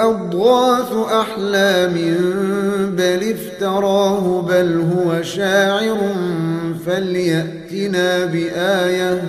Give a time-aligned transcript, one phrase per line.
[0.00, 1.94] أضغاث أحلام
[2.96, 5.98] بل افتراه بل هو شاعر
[6.86, 9.22] فليأتنا بآية.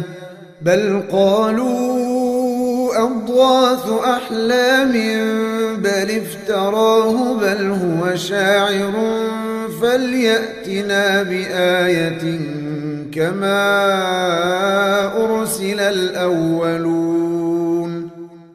[0.61, 2.11] بل قالوا
[3.03, 4.91] أضغاث أحلام
[5.77, 8.93] بل افتراه بل هو شاعر
[9.81, 12.39] فليأتنا بآية
[13.13, 13.61] كما
[15.23, 17.11] أرسل الأولون.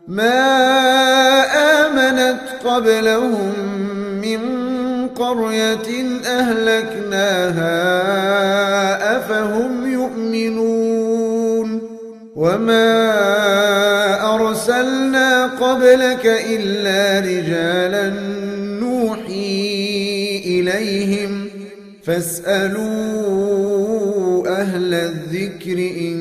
[0.09, 1.25] ما
[2.67, 3.53] قبلهم
[4.20, 4.41] من
[5.09, 5.89] قرية
[6.27, 7.77] أهلكناها
[9.17, 11.81] أفهم يؤمنون
[12.37, 13.14] وما
[14.34, 18.12] أرسلنا قبلك إلا رجالا
[18.81, 21.47] نوحي إليهم
[22.05, 22.97] فاسألوا
[24.49, 26.16] أهل الذكر إن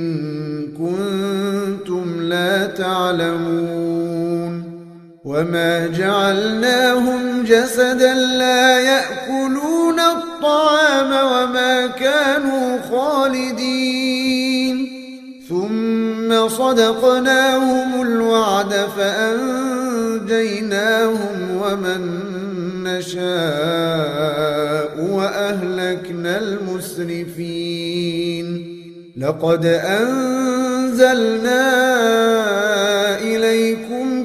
[0.78, 3.84] كنتم لا تعلمون
[5.35, 14.91] وما جعلناهم جسدا لا يأكلون الطعام وما كانوا خالدين
[15.50, 20.31] ثم صدقناهم الوعد فأنجيناهم
[21.62, 22.19] ومن
[22.84, 23.25] نشاء
[25.12, 28.16] وأهلكنا المسرفين
[29.17, 31.66] لقد أنزلنا
[33.19, 33.84] إليكم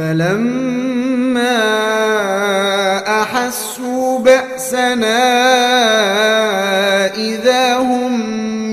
[0.00, 1.60] فلما
[3.22, 5.20] أحسوا بأسنا
[7.14, 8.20] إذا هم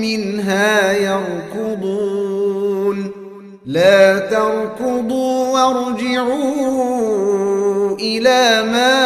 [0.00, 2.18] منها يركضون.
[3.66, 6.76] لا تركضوا وارجعوا
[7.96, 8.98] إلى ما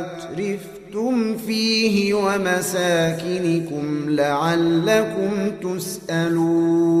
[0.00, 7.00] أترفتم فيه ومساكنكم لعلكم تسألون.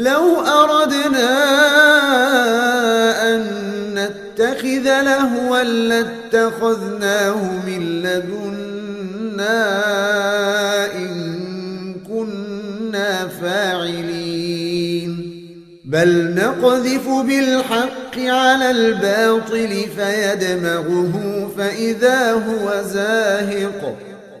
[0.00, 1.30] لو أردنا
[3.34, 3.46] أن
[3.94, 9.58] نتخذ لهوا لاتخذناه من لدنا
[10.94, 15.12] إن كنا فاعلين.
[15.84, 21.14] بل نقذف بالحق على الباطل فيدمغه
[21.58, 23.96] فإذا هو زاهق.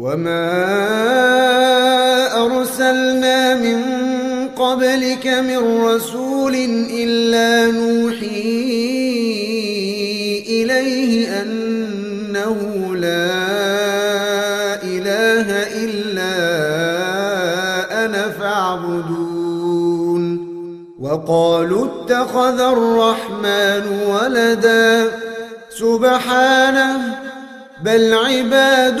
[0.00, 0.56] وما
[2.46, 3.80] أرسلنا من
[4.48, 6.54] قبلك من رسول
[6.90, 8.40] إلا نوحي
[10.48, 12.56] إليه أنه
[12.96, 13.36] لا
[14.82, 15.48] إله
[15.84, 16.34] إلا
[18.04, 19.70] أنا فاعبدون
[21.00, 25.08] وقالوا اتخذ الرحمن ولدا
[25.70, 27.18] سبحانه
[27.84, 29.00] بل عباد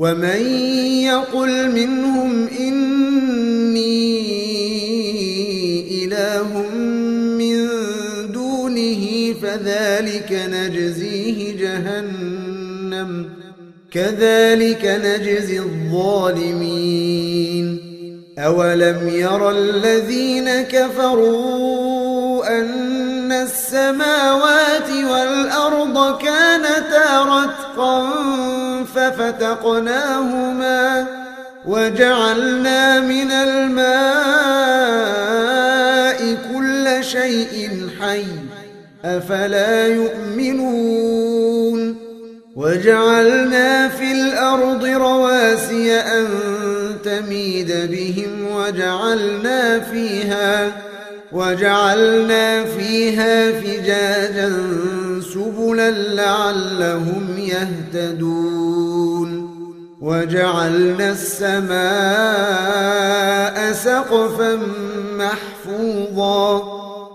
[0.00, 0.40] ومن
[1.04, 4.00] يقل منهم إني
[6.04, 6.48] إله
[7.38, 7.68] من
[8.32, 13.28] دونه فذلك نجزيه جهنم
[13.92, 17.00] كذلك نجزي الظالمين
[18.38, 28.59] أولم ير الذين كفروا أن السماوات والأرض كانتا رتقا
[28.94, 30.80] ففتقناهما
[31.66, 34.70] وجعلنا من الماء
[36.54, 38.24] كل شيء حي
[39.04, 41.30] أفلا يؤمنون
[42.56, 46.26] وجعلنا في الأرض رواسي أن
[47.04, 50.72] تميد بهم وجعلنا فيها
[51.32, 54.52] وجعلنا فيها فجاجا
[55.56, 59.30] سبلا لعلهم يهتدون.
[60.00, 61.72] وجعلنا السماء
[63.72, 64.58] سقفا
[65.18, 66.62] محفوظا.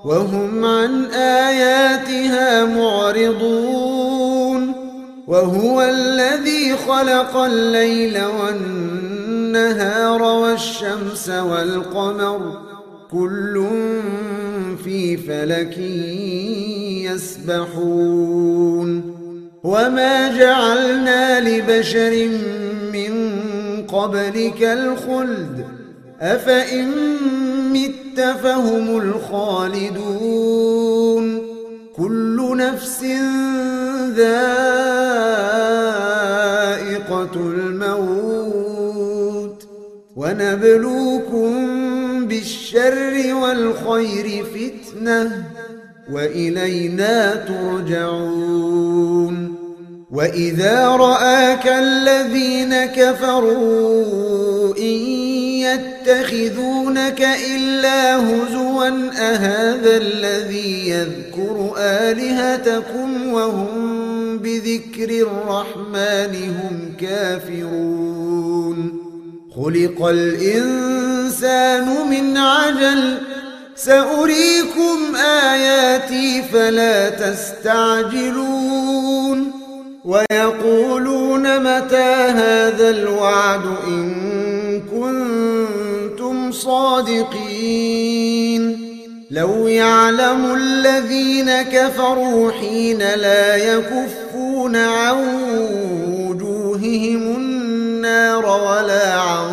[0.05, 3.95] وهم عن آياتها معرضون.
[5.27, 12.64] وهو الذي خلق الليل والنهار والشمس والقمر.
[13.11, 13.67] كل
[14.83, 15.77] في فلك
[17.47, 19.15] يسبحون.
[19.63, 22.29] وما جعلنا لبشر
[22.93, 23.13] من
[23.87, 25.65] قبلك الخلد.
[26.21, 26.91] أفإن
[27.74, 30.05] مت فهم الخالدون.
[31.95, 33.03] كل نفس
[34.15, 34.55] ذائقة
[37.35, 38.45] الموت.
[40.15, 45.44] ونبلوكم بالشر والخير فتنة
[46.12, 48.86] وإلينا ترجعون.
[50.12, 54.98] وإذا رآك الذين كفروا إن
[55.65, 68.14] يتخذونك إلا هزوا أهذا الذي يذكر آلهتكم وهم بذكر الرحمن هم كافرون؟
[69.55, 73.17] خلق الإنسان من عجل.
[73.75, 78.45] سأريكم آياتي فلا تستعجلون.
[80.05, 87.75] ويقولون متى هذا الوعد إن كنتم صادقين.
[89.31, 95.17] لو يعلم الذين كفروا حين لا يكفون عن
[96.19, 97.54] وجوههم
[98.05, 99.47] النار ولا عن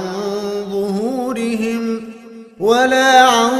[0.73, 2.03] ظهورهم
[2.61, 3.51] ولا عن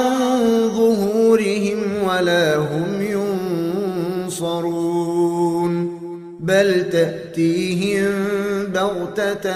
[0.77, 3.03] ظهورهم ولا هم
[4.29, 6.03] ينصرون.
[6.41, 8.13] بل تأتيهم
[8.75, 9.55] بغتة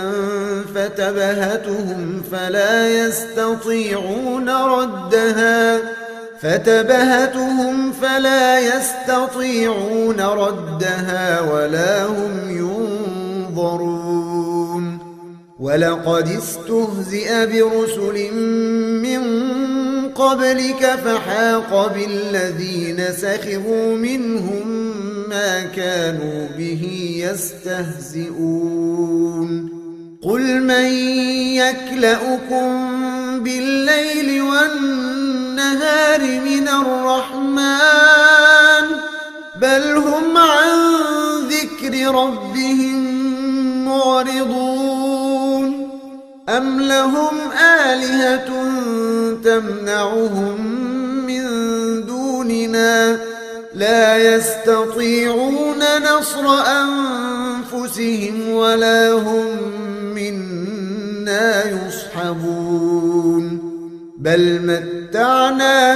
[0.74, 5.78] فتبهتهم فلا يستطيعون ردها
[6.40, 14.55] فتبهتهم فلا يستطيعون ردها ولا هم ينظرون.
[15.60, 18.34] ولقد استهزئ برسل
[19.02, 19.22] من
[20.08, 24.68] قبلك فحاق بالذين سخروا منهم
[25.28, 28.66] ما كانوا به يستهزئون
[30.22, 30.86] قل من
[31.56, 32.68] يكلأكم
[33.44, 37.76] بالليل والنهار من الرحمن
[39.60, 40.78] بل هم عن
[41.48, 43.16] ذكر ربهم
[43.84, 44.75] معرضون
[46.48, 47.34] أم لهم
[47.90, 48.48] آلهة
[49.44, 50.66] تمنعهم
[51.26, 51.42] من
[52.06, 53.18] دوننا
[53.74, 56.46] لا يستطيعون نصر
[56.82, 59.46] أنفسهم ولا هم
[60.14, 63.46] منا يصحبون
[64.18, 65.92] بل متعنا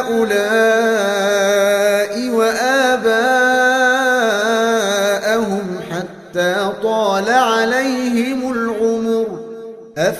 [0.00, 1.03] هؤلاء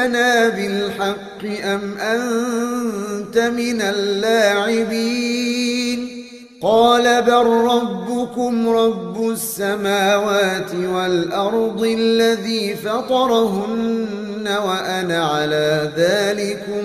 [0.00, 5.30] أجئتنا بالحق أم أنت من اللاعبين
[6.62, 16.84] قال بل ربكم رب السماوات والأرض الذي فطرهن وأنا على ذلكم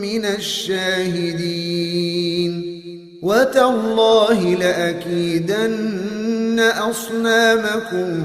[0.00, 1.48] من الشاهدين
[3.22, 5.98] وتالله لأكيدن
[6.60, 8.24] أصنامكم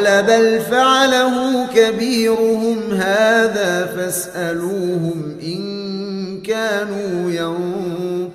[0.00, 7.30] قال بل فعله كبيرهم هذا فاسألوهم إن كانوا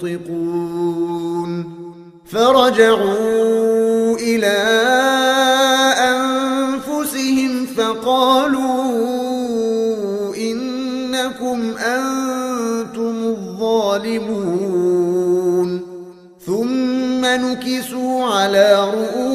[0.01, 1.65] ينطقون
[2.25, 4.57] فرجعوا إلى
[6.13, 8.65] أنفسهم فقالوا
[10.35, 14.65] إنكم أنتم الظالمون
[16.45, 19.34] ثم نكسوا على رؤوسهم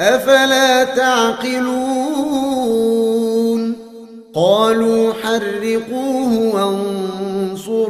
[0.00, 2.26] أفلا تعقلون؟
[4.34, 6.54] قالوا حرقوه
[7.56, 7.86] وانصروا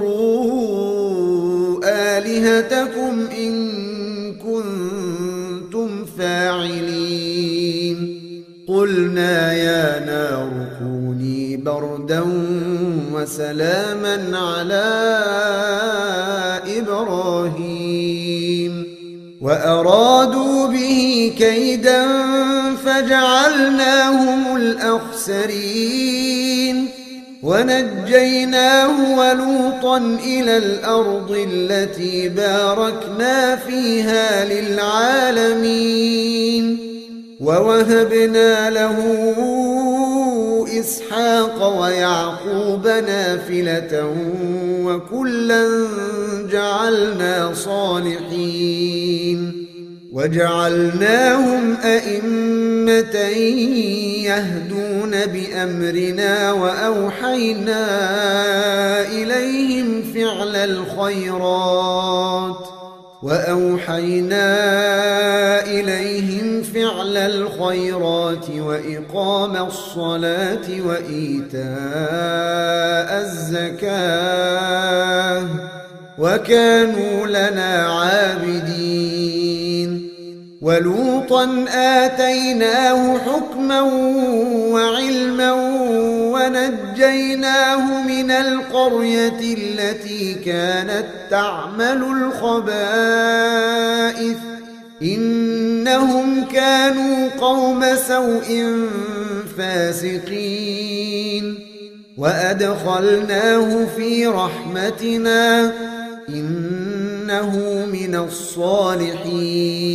[1.84, 3.54] آلهتكم إن
[4.34, 7.98] كنتم فاعلين.
[8.68, 12.24] قلنا يا نار كوني بردا
[13.12, 14.86] وسلاما على
[16.78, 17.85] إبراهيم.
[19.46, 22.06] وأرادوا به كيدا
[22.84, 25.96] فجعلناهم الأخسرين
[27.42, 35.96] ونجيناه ولوطا إلى الأرض التي باركنا فيها للعالمين
[37.40, 38.96] ووهبنا له
[40.80, 44.14] إسحاق ويعقوب نافلة
[44.84, 45.68] وكلا
[46.52, 49.16] جعلنا صالحين
[50.12, 53.16] وجعلناهم أئمة
[54.24, 57.82] يهدون بأمرنا وأوحينا
[59.08, 61.96] إليهم فعل الخيرات
[63.22, 64.46] وأوحينا
[65.64, 71.66] إليهم فعل الخيرات وإقام الصلاة وإيتاء
[73.20, 74.66] الزكاة
[76.18, 78.96] وكانوا لنا عابدين
[80.62, 83.80] ولوطا آتيناه حكما
[84.70, 85.52] وعلما
[86.36, 94.36] ونجيناه من القرية التي كانت تعمل الخبائث.
[95.02, 98.76] إنهم كانوا قوم سوء
[99.58, 101.58] فاسقين.
[102.18, 105.72] وأدخلناه في رحمتنا.
[106.28, 109.86] إنه من الصالحين.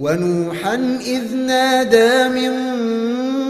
[0.00, 2.50] ونوحا إذ نادى من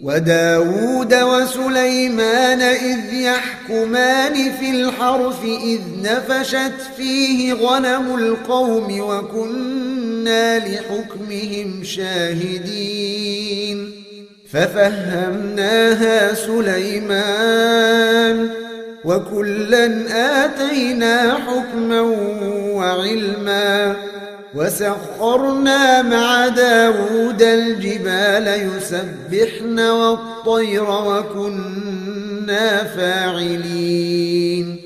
[0.00, 13.48] وداود وسليمان إذ يحكمان في الحرث إذ نفشت فيه غنم القوم وكنا لحكمهم شاهدين.
[14.52, 17.88] ففهمناها سليمان
[19.04, 19.86] وكلا
[20.44, 22.00] آتينا حكما
[22.70, 23.96] وعلما
[24.54, 34.76] وسخرنا مع داود الجبال يسبحن والطير وكنا فاعلين.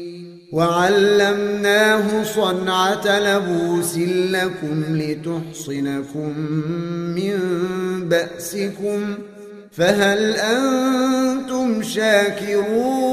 [0.52, 3.98] وعلمناه صنعة لبوس
[4.30, 6.38] لكم لتحصنكم
[7.16, 7.38] من
[8.08, 9.14] بأسكم.
[9.72, 13.12] فهل أنتم شاكرون؟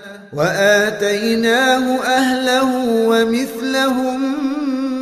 [0.33, 2.71] وآتيناه أهله
[3.07, 4.19] ومثلهم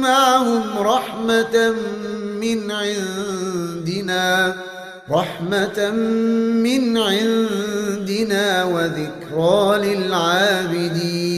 [0.02, 1.74] معهم رحمة
[2.42, 4.56] من عندنا
[5.12, 5.92] رحمة
[6.66, 11.30] من عندنا وذكرى للعابدين.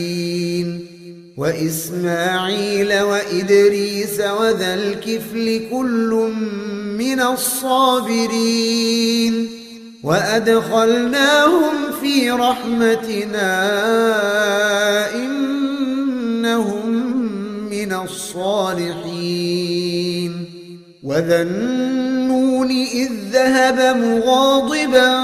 [1.38, 6.32] وإسماعيل وإدريس وذا الكفل كل
[6.98, 8.82] من الصابرين.
[10.04, 13.52] وأدخلناهم في رحمتنا
[15.16, 16.88] إنهم
[17.70, 19.52] من الصالحين.
[21.04, 25.22] وذا النون إذ ذهب مغاضبا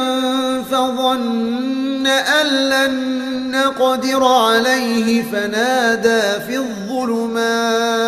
[0.71, 3.17] فظن أن لن
[3.51, 5.23] نقدر عليه.
[5.23, 8.07] فنادى في الظلمات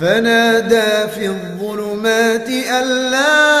[0.00, 3.60] فنادى في الظلمات أن لا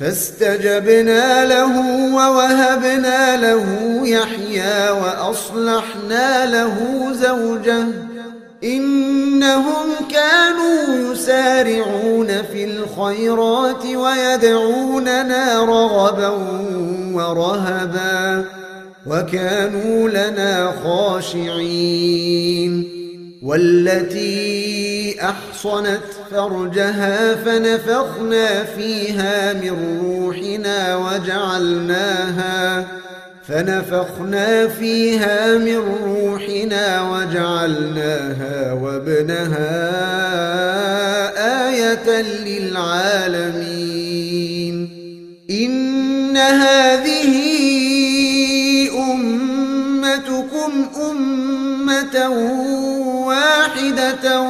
[0.00, 1.72] فاستجبنا له
[2.14, 3.64] ووهبنا له
[4.04, 6.76] يحيى وأصلحنا له
[7.12, 7.84] زوجه.
[8.64, 16.28] إنهم كانوا يسارعون في الخيرات ويدعوننا رغبا
[17.14, 18.44] ورهبا
[19.06, 22.88] وكانوا لنا خاشعين.
[23.42, 32.86] والتي أحصنت فرجها فنفخنا فيها من روحنا وجعلناها
[33.48, 39.68] فنفخنا فيها من روحنا وجعلناها وابنها
[41.68, 43.78] آية للعالمين.
[45.50, 47.34] إن هذه
[49.12, 52.28] أمتكم أمة
[53.26, 54.40] واحدة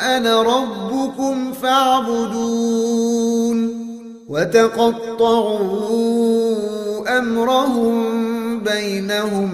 [0.00, 3.56] وأنا ربكم فاعبدون
[4.28, 5.68] وتقطعوا
[7.18, 9.50] أمرهم بينهم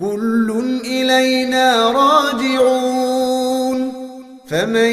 [0.00, 3.92] كل إلينا راجعون
[4.48, 4.92] فمن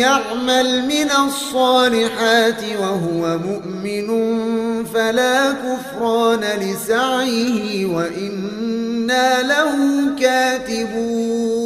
[0.00, 4.08] يعمل من الصالحات وهو مؤمن
[4.84, 9.76] فلا كفران لسعيه وإنا له
[10.20, 11.65] كاتبون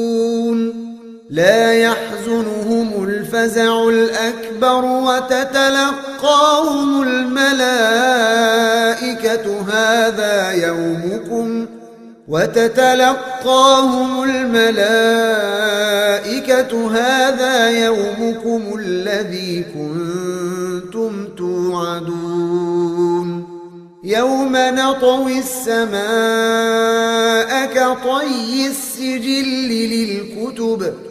[1.31, 5.41] لا يحزنهم الفزع الأكبر وتتلقاهم
[7.03, 7.71] الملائكة
[9.61, 11.65] هذا يومكم
[12.27, 14.91] وتتلقاهم الملائكة
[16.91, 22.81] هذا يومكم الذي كنتم توعدون
[24.03, 26.01] يوم نطوي السماء
[27.65, 31.10] كطي السجل للكتب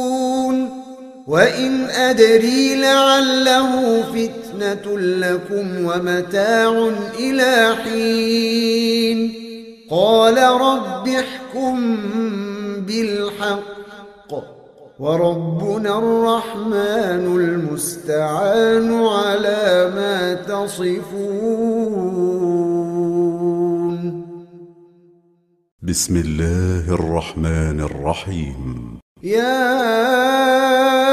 [1.31, 6.89] وإن أدري لعله فتنة لكم ومتاع
[7.19, 9.33] إلى حين
[9.89, 11.95] قال رب احكم
[12.87, 13.61] بالحق
[14.99, 21.01] وربنا الرحمن المستعان على ما تصفون
[25.81, 31.10] بسم الله الرحمن الرحيم يا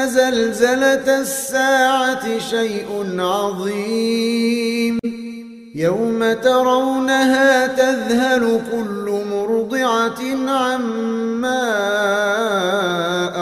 [0.00, 4.98] إن زلزلة الساعة شيء عظيم.
[5.74, 11.68] يوم ترونها تذهل كل مرضعة عما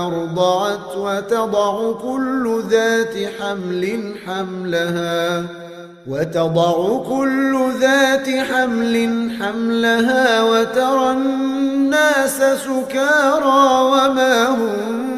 [0.06, 5.44] أرضعت وتضع كل ذات حمل حملها
[6.06, 15.17] وتضع كل ذات حمل حملها وترى الناس سكارى وما هم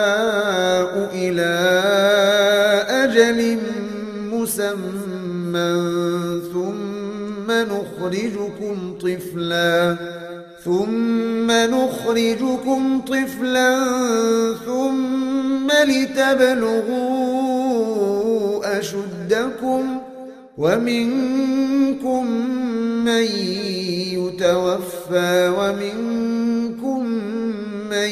[1.41, 3.57] إلى أجل
[4.31, 5.73] مسمى
[6.53, 9.97] ثم نخرجكم طفلا
[10.65, 13.85] ثم نخرجكم طفلا
[14.65, 16.79] ثم لتبلغوا
[18.79, 19.97] أشدكم
[20.57, 22.25] ومنكم
[23.05, 23.25] من
[24.13, 27.05] يتوفى ومنكم
[27.91, 28.11] من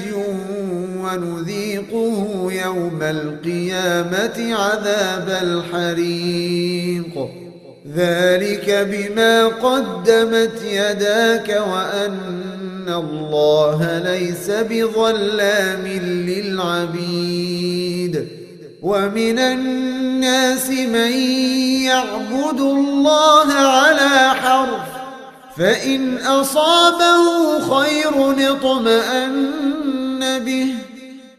[1.11, 7.29] ونذيقه يوم القيامة عذاب الحريق.
[7.95, 15.87] ذلك بما قدمت يداك وأن الله ليس بظلام
[16.27, 18.27] للعبيد.
[18.81, 21.11] ومن الناس من
[21.83, 24.81] يعبد الله على حرف
[25.57, 30.67] فإن أصابه خير اطمأن به.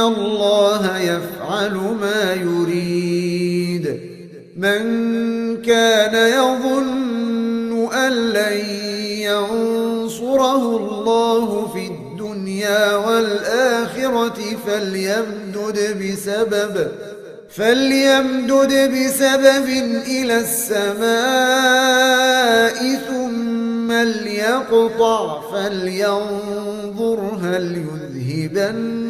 [0.00, 4.00] الله يفعل ما يريد.
[4.56, 4.82] من
[5.62, 8.58] كان يظن أن لن
[9.20, 16.88] ينصره الله في الدنيا والآخرة فليمدد بسبب
[17.50, 19.68] فليمدد بسبب
[20.06, 21.10] إلى السماء
[23.08, 29.09] ثم ليقطع فلينظر هل يذهبن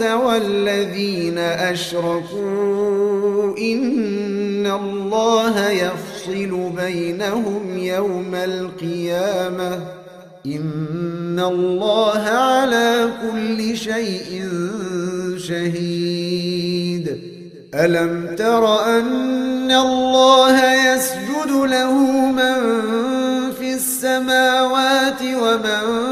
[0.00, 2.22] والذين أشركوا
[3.58, 9.80] إن الله يفصل بينهم يوم القيامة.
[10.46, 14.48] إن الله على كل شيء
[15.38, 17.18] شهيد.
[17.74, 21.92] ألم تر أن الله يسجد له
[22.30, 22.54] من
[23.52, 26.11] في السماوات ومن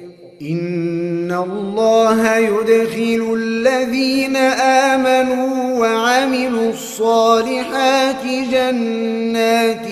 [0.49, 9.87] إن الله يدخل الذين آمنوا وعملوا الصالحات جنات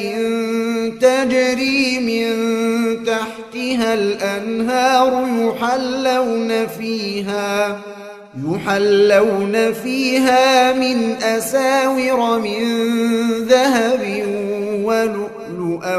[1.02, 2.30] تجري من
[3.06, 7.80] تحتها الأنهار يحلون فيها
[8.46, 12.64] يحلون فيها من أساور من
[13.50, 14.04] ذهب
[15.70, 15.98] ولؤلؤا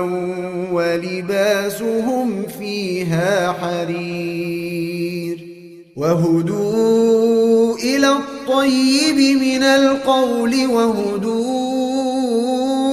[0.72, 5.38] ولباسهم فيها حرير.
[5.96, 11.80] وهدوا إلى الطيب من القول وهدوا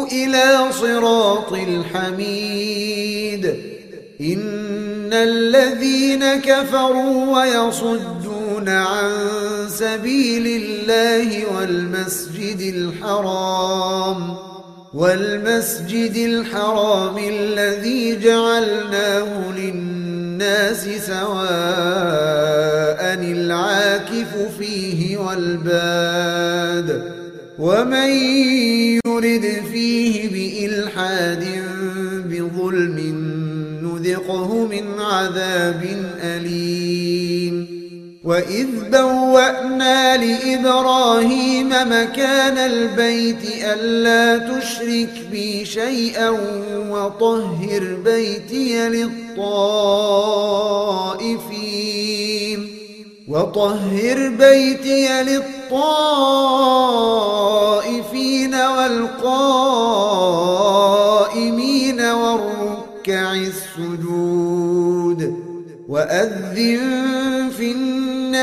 [0.06, 3.46] إلى صراط الحميد.
[4.22, 9.12] إن الذين كفروا ويصدون عن
[9.70, 14.47] سبيل الله والمسجد الحرام
[14.98, 21.38] والمسجد الحرام الذي جعلناه للناس سواء
[23.14, 26.88] العاكف فيه والباد
[27.60, 28.10] ومن
[29.06, 31.46] يرد فيه بإلحاد
[32.26, 32.98] بظلم
[33.84, 35.86] نذقه من عذاب
[36.24, 36.87] أليم
[38.28, 46.30] وإذ بوأنا لإبراهيم مكان البيت ألا تشرك بي شيئا
[46.90, 49.48] وطهر بيتي للطائفين
[53.28, 56.26] وطهر بيتي للطائفين
[58.56, 59.62] والقائمين
[62.02, 64.68] والركع السجود
[65.90, 67.37] وأذن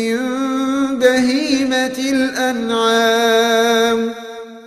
[0.00, 0.18] من
[0.98, 4.10] بهيمة الأنعام.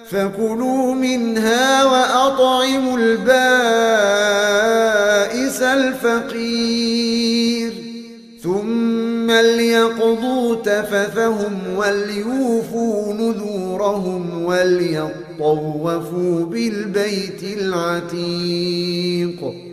[0.09, 3.31] فكلوا منها وأطعموا البائس
[5.61, 7.73] الفقير.
[8.43, 19.72] ثم ليقضوا تفثهم وليوفوا نذورهم وليطوفوا بالبيت العتيق.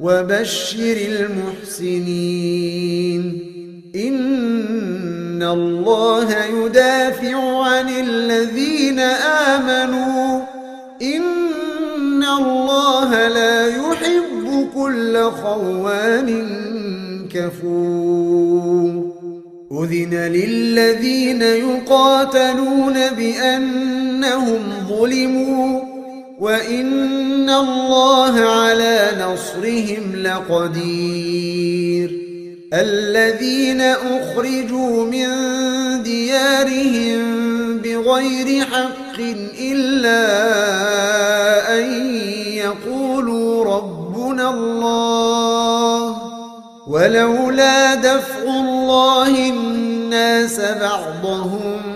[0.00, 3.22] وبشر المحسنين.
[3.96, 10.40] إن الله يدافع عن الذين آمنوا.
[11.02, 16.46] إن الله لا يحب كل خوان
[17.34, 19.16] كفور.
[19.72, 25.85] أذن للذين يقاتلون بأنهم ظلموا.
[26.38, 32.10] وإن الله على نصرهم لقدير
[32.74, 35.28] الذين أخرجوا من
[36.02, 37.22] ديارهم
[37.78, 39.18] بغير حق
[39.60, 40.22] إلا
[41.78, 42.14] أن
[42.54, 46.16] يقولوا ربنا الله
[46.86, 51.95] ولولا دفع الله الناس بعضهم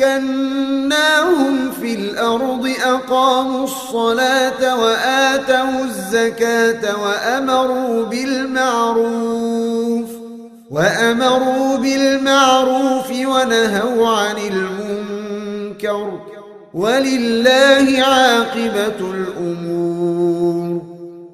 [0.00, 9.40] مكناهم في الأرض أقاموا الصلاة وآتوا الزكاة وأمروا بالمعروف
[10.70, 16.20] وأمروا بالمعروف ونهوا عن المنكر.
[16.74, 20.99] ولله عاقبة الأمور.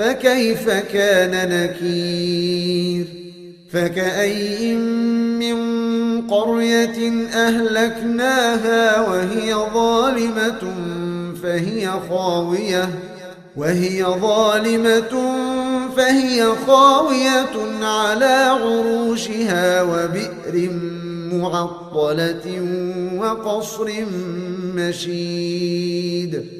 [0.00, 3.06] فكيف كان نكير؟
[3.72, 5.56] فكأي من
[6.22, 10.74] قرية أهلكناها وهي ظالمة
[11.42, 12.88] فهي خاوية
[13.56, 15.34] وهي ظالمة
[15.96, 20.70] فهي خاوية على عروشها وبئر
[21.32, 22.68] معطلة
[23.16, 23.90] وقصر
[24.74, 26.59] مشيد.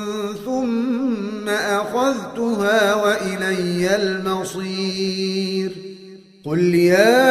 [1.91, 5.71] أخذتها وإلي المصير.
[6.45, 7.30] قل يا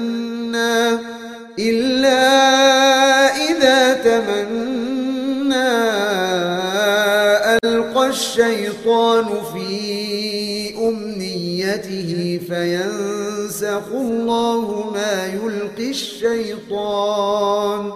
[8.91, 17.91] الشيطان في أمنيته فينسخ الله ما يلقي الشيطان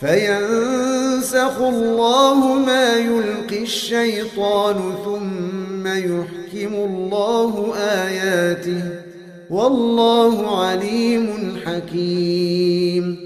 [0.00, 8.82] فينسخ الله ما يلقي الشيطان ثم يحكم الله آياته
[9.50, 13.25] والله عليم حكيم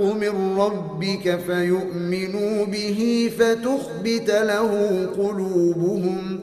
[0.00, 4.70] من ربك فيؤمنوا به فتخبت له
[5.16, 6.40] قلوبهم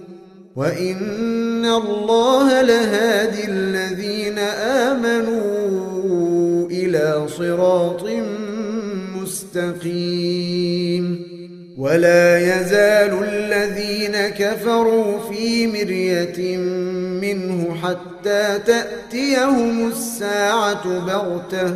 [0.56, 4.40] وإن الله لهادي الذين
[4.90, 8.06] آمنوا إلى صراط
[9.22, 11.30] مستقيم
[11.78, 16.58] ولا يزال الذين كفروا في مرية
[17.22, 21.76] منه حتى تأتيهم الساعة بغتة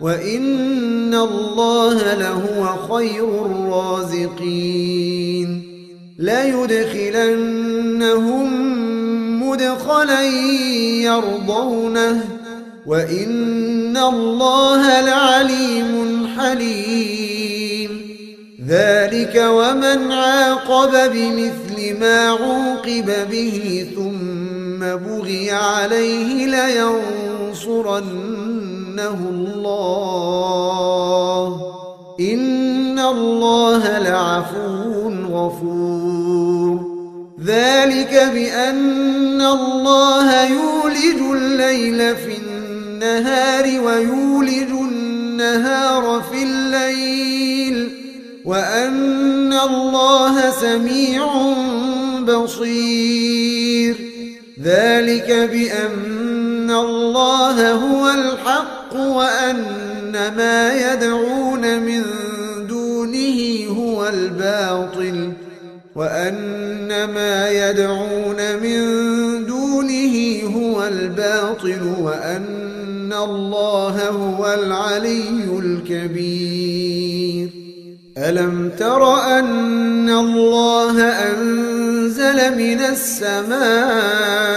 [0.00, 4.96] وإن الله لهو خير الرازقين
[6.18, 7.46] ليدخلنهم
[9.42, 10.22] مدخلا
[11.02, 12.24] يرضونه
[12.86, 18.06] وإن الله لعليم حليم
[18.68, 26.46] ذلك ومن عاقب بمثل ما عوقب به ثم بغي عليه
[28.96, 29.76] لينصرنه الله.
[32.20, 36.96] إن الله لعفو غفور.
[37.44, 47.90] ذلك بأن الله يولج الليل في النهار ويولج النهار في الليل.
[48.44, 51.26] وأن الله سميع
[52.22, 53.96] بصير.
[54.62, 58.75] ذلك بأن الله هو الحق.
[58.98, 62.02] وأن ما يدعون من
[62.68, 65.32] دونه هو الباطل
[65.94, 68.80] وأن ما يدعون من
[69.46, 77.48] دونه هو الباطل وأن الله هو العلي الكبير.
[78.18, 84.56] ألم تر أن الله أنزل من السماء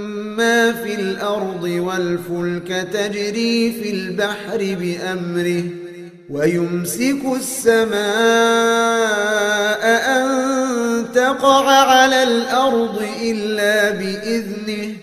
[0.41, 5.63] ما في الأرض والفلك تجري في البحر بأمره
[6.29, 7.91] ويمسك السماء
[10.17, 10.25] أن
[11.15, 14.93] تقع على الأرض إلا بإذنه.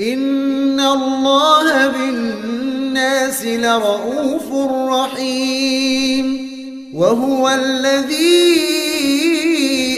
[0.00, 4.52] إن الله بالناس لرؤوف
[4.90, 6.54] رحيم.
[6.94, 8.64] وهو الذي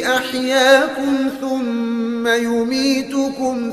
[0.07, 3.73] أحياكم ثم يميتكم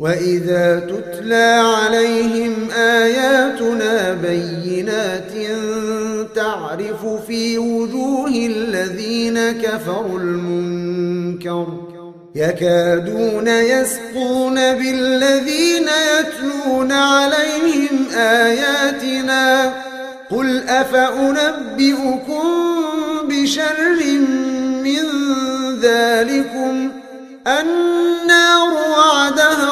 [0.00, 5.32] وإذا تتلى عليهم آياتنا بينات
[6.34, 11.66] تعرف في وجوه الذين كفروا المنكر
[12.34, 15.88] يكادون يسقون بالذين
[16.18, 19.72] يتلون عليهم آياتنا
[20.30, 22.42] قل أفأنبئكم
[23.28, 23.96] بشر
[24.84, 25.04] من
[25.80, 26.90] ذلكم
[27.46, 27.95] وعدها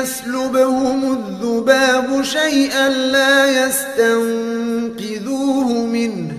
[0.00, 6.32] يسلبهم الذباب شيئا لا يستنقذوه منه.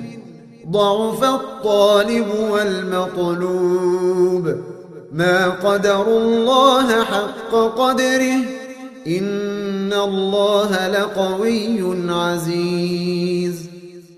[0.71, 4.55] ضعف الطالب والمطلوب.
[5.11, 8.37] ما قدر الله حق قدره.
[9.07, 13.55] إن الله لقوي عزيز.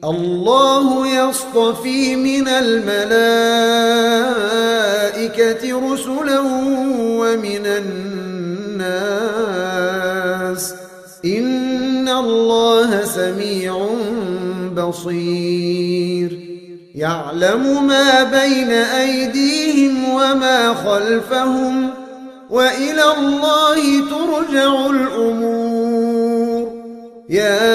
[0.03, 3.13] الله يصطفي من الملائكة
[5.93, 6.39] رسلا
[6.99, 8.54] ومن الناس
[11.25, 13.87] إن الله سميع
[14.77, 16.39] بصير
[16.95, 21.89] يعلم ما بين أيديهم وما خلفهم
[22.49, 23.75] وإلى الله
[24.09, 26.71] ترجع الأمور
[27.29, 27.74] يا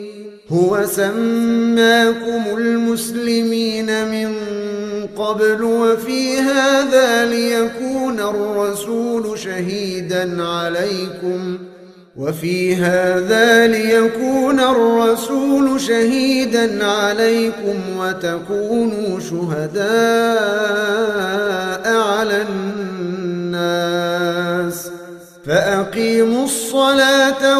[0.51, 4.35] هو سماكم المسلمين من
[5.15, 11.57] قبل وفي هذا ليكون الرسول شهيدا عليكم
[12.15, 19.81] وفي هذا ليكون الرسول شهيدا عليكم وتكونوا شهداء
[21.97, 22.45] على
[23.51, 24.01] الناس
[25.45, 27.59] فأقيموا الصلاة